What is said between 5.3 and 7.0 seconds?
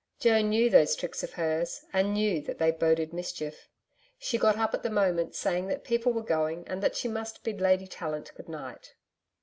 saying that people were going and that